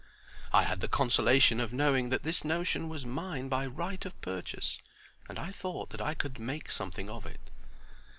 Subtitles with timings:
[0.51, 4.79] I had the consolation of knowing that this notion was mine by right of purchase,
[5.29, 7.51] and I thought that I could make something of it.